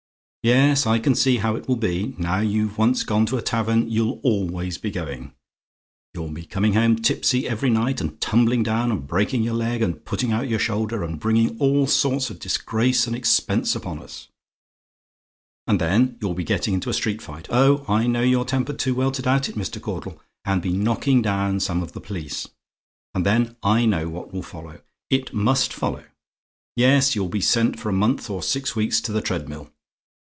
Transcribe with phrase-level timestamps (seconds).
[0.43, 2.15] "Yes, I see how it will be.
[2.17, 5.33] Now you've once gone to a tavern, you'll always be going.
[6.15, 10.03] You'll be coming home tipsy every night; and tumbling down and breaking your leg, and
[10.03, 14.29] putting out your shoulder; and bringing all sorts of disgrace and expense upon us.
[15.67, 17.85] And then you'll be getting into a street fight oh!
[17.87, 19.79] I know your temper too well to doubt it, Mr.
[19.79, 22.47] Caudle and be knocking down some of the police.
[23.13, 24.81] And then I know what will follow.
[25.11, 26.05] It MUST follow.
[26.75, 29.71] Yes, you'll be sent for a month or six weeks to the treadmill.